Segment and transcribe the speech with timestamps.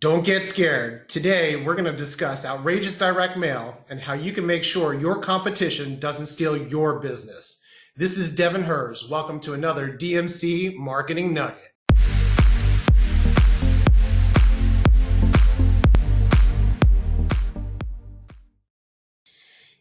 [0.00, 1.08] Don't get scared.
[1.08, 5.18] Today, we're going to discuss outrageous direct mail and how you can make sure your
[5.18, 7.64] competition doesn't steal your business.
[7.96, 9.10] This is Devin Hers.
[9.10, 11.72] Welcome to another DMC Marketing Nugget.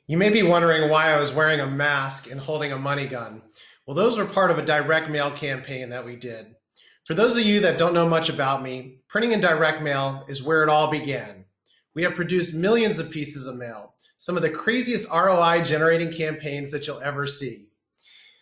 [0.07, 3.43] You may be wondering why I was wearing a mask and holding a money gun.
[3.85, 6.56] Well, those were part of a direct mail campaign that we did.
[7.07, 10.43] For those of you that don't know much about me, printing and direct mail is
[10.43, 11.45] where it all began.
[11.95, 16.69] We have produced millions of pieces of mail, some of the craziest ROI generating campaigns
[16.71, 17.69] that you'll ever see.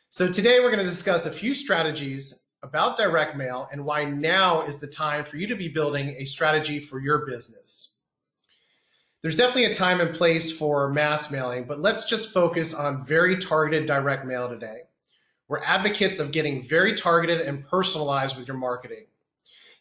[0.10, 4.64] So today we're going to discuss a few strategies about direct mail and why now
[4.64, 8.00] is the time for you to be building a strategy for your business.
[9.22, 13.38] There's definitely a time and place for mass mailing, but let's just focus on very
[13.38, 14.86] targeted direct mail today.
[15.48, 19.06] We're advocates of getting very targeted and personalized with your marketing.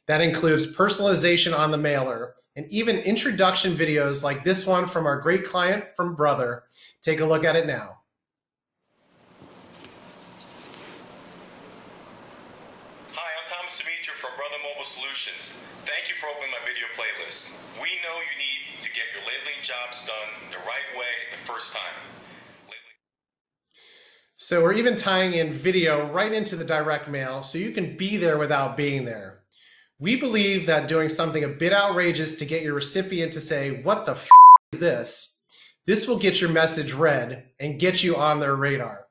[0.06, 5.18] That includes personalization on the mailer and even introduction videos like this one from our
[5.18, 6.64] great client from Brother.
[7.00, 7.96] Take a look at it now.
[13.16, 15.48] Hi, I'm Thomas Dimitri from Brother Mobile Solutions.
[15.88, 17.48] Thank you for opening my video playlist.
[17.80, 21.72] We know you need to get your labeling jobs done the right way the first
[21.72, 21.96] time.
[24.36, 28.16] So we're even tying in video right into the direct mail so you can be
[28.16, 29.44] there without being there.
[30.00, 34.04] We believe that doing something a bit outrageous to get your recipient to say, what
[34.04, 34.28] the f
[34.72, 35.56] is this?
[35.86, 39.06] This will get your message read and get you on their radar.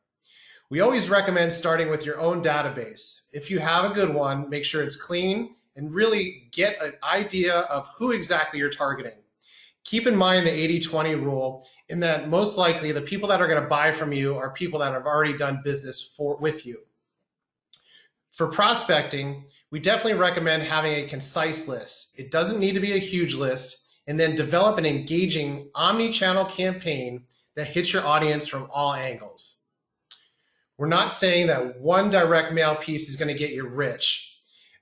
[0.69, 3.29] We always recommend starting with your own database.
[3.31, 7.59] If you have a good one, make sure it's clean and really get an idea
[7.59, 9.22] of who exactly you're targeting
[9.93, 13.61] keep in mind the 80-20 rule in that most likely the people that are going
[13.61, 16.79] to buy from you are people that have already done business for with you.
[18.31, 22.19] For prospecting, we definitely recommend having a concise list.
[22.19, 27.25] It doesn't need to be a huge list and then develop an engaging omni-channel campaign
[27.55, 29.75] that hits your audience from all angles.
[30.79, 34.39] We're not saying that one direct mail piece is going to get you rich,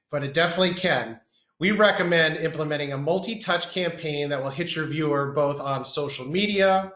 [0.09, 1.19] but it definitely can
[1.61, 6.91] we recommend implementing a multi-touch campaign that will hit your viewer both on social media,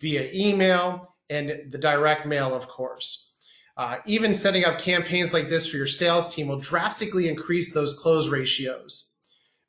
[0.00, 3.36] via email, and the direct mail, of course.
[3.76, 7.96] Uh, even setting up campaigns like this for your sales team will drastically increase those
[7.96, 9.18] close ratios.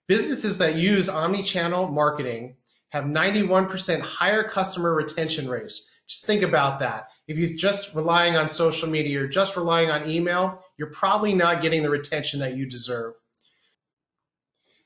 [0.07, 2.55] Businesses that use omni-channel marketing
[2.89, 5.91] have 91% higher customer retention rates.
[6.07, 7.09] Just think about that.
[7.27, 11.61] If you're just relying on social media or just relying on email, you're probably not
[11.61, 13.13] getting the retention that you deserve.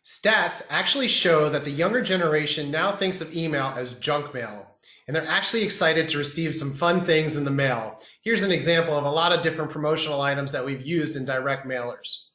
[0.03, 4.67] Stats actually show that the younger generation now thinks of email as junk mail,
[5.07, 8.01] and they're actually excited to receive some fun things in the mail.
[8.21, 11.65] Here's an example of a lot of different promotional items that we've used in direct
[11.65, 12.25] mailers.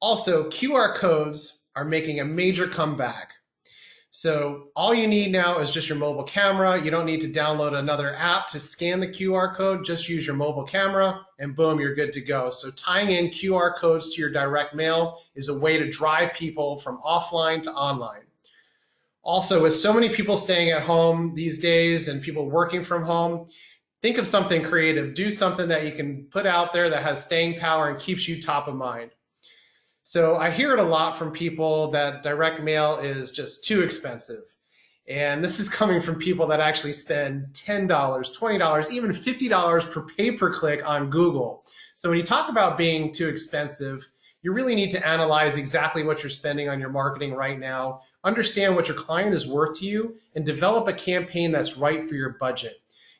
[0.00, 3.32] Also, QR codes are making a major comeback.
[4.18, 6.82] So all you need now is just your mobile camera.
[6.82, 9.84] You don't need to download another app to scan the QR code.
[9.84, 12.48] Just use your mobile camera and boom, you're good to go.
[12.48, 16.78] So tying in QR codes to your direct mail is a way to drive people
[16.78, 18.22] from offline to online.
[19.22, 23.46] Also, with so many people staying at home these days and people working from home,
[24.00, 25.12] think of something creative.
[25.12, 28.40] Do something that you can put out there that has staying power and keeps you
[28.40, 29.10] top of mind.
[30.08, 34.44] So I hear it a lot from people that direct mail is just too expensive.
[35.08, 40.30] And this is coming from people that actually spend $10, $20, even $50 per pay
[40.30, 41.64] per click on Google.
[41.96, 44.08] So when you talk about being too expensive,
[44.42, 48.76] you really need to analyze exactly what you're spending on your marketing right now, understand
[48.76, 52.36] what your client is worth to you, and develop a campaign that's right for your
[52.38, 52.76] budget.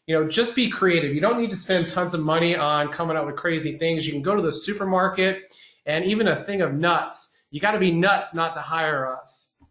[0.07, 1.13] You know, just be creative.
[1.13, 4.07] You don't need to spend tons of money on coming up with crazy things.
[4.07, 5.53] You can go to the supermarket
[5.87, 7.45] and even a thing of nuts.
[7.51, 9.63] You got to be nuts not to hire us.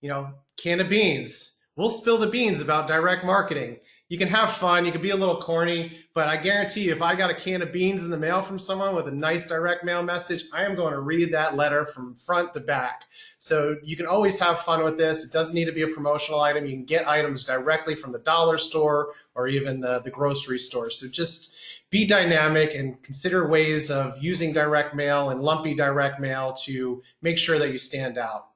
[0.00, 1.62] You know, can of beans.
[1.76, 3.78] We'll spill the beans about direct marketing.
[4.10, 7.00] You can have fun, you can be a little corny, but I guarantee you, if
[7.00, 9.82] I got a can of beans in the mail from someone with a nice direct
[9.82, 13.04] mail message, I am going to read that letter from front to back.
[13.38, 15.24] So you can always have fun with this.
[15.24, 16.66] It doesn't need to be a promotional item.
[16.66, 20.90] You can get items directly from the dollar store or even the, the grocery store.
[20.90, 21.56] So just
[21.94, 27.38] be dynamic and consider ways of using direct mail and lumpy direct mail to make
[27.38, 28.48] sure that you stand out.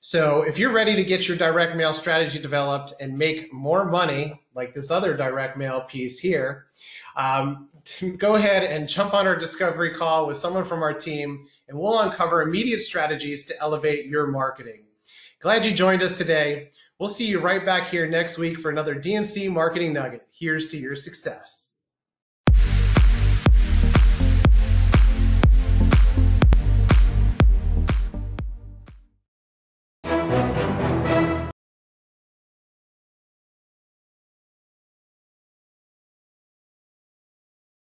[0.00, 4.40] So if you're ready to get your direct mail strategy developed and make more money,
[4.54, 6.68] like this other direct mail piece here,
[7.14, 7.68] um,
[8.16, 11.98] go ahead and jump on our discovery call with someone from our team, and we'll
[11.98, 14.84] uncover immediate strategies to elevate your marketing.
[15.40, 16.70] Glad you joined us today.
[16.98, 20.26] We'll see you right back here next week for another DMC Marketing Nugget.
[20.32, 21.67] Here's to your success.